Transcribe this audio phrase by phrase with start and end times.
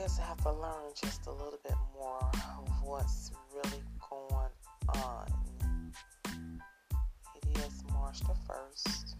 [0.00, 4.48] guess I have to learn just a little bit more of what's really going
[5.04, 5.26] on.
[7.36, 9.16] It is March the 1st.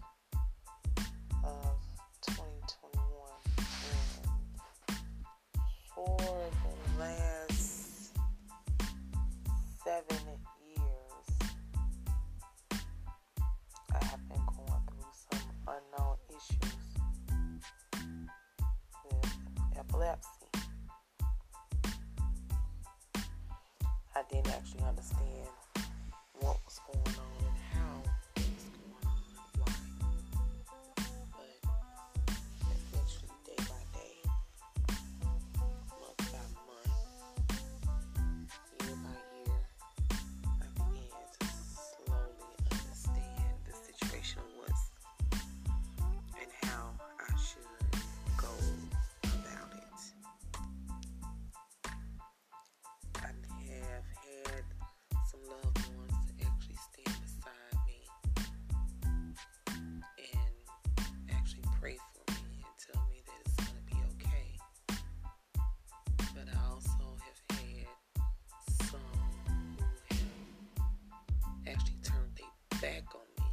[72.81, 73.45] back on me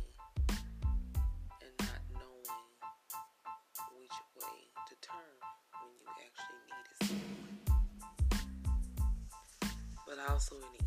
[1.61, 2.49] and not knowing
[3.93, 4.57] which way
[4.89, 5.37] to turn
[5.83, 7.13] when you actually need it.
[10.07, 10.78] But also in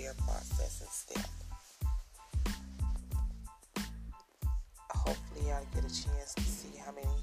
[0.00, 1.30] their process and step.
[4.90, 7.19] Hopefully, I'll get a chance to see how many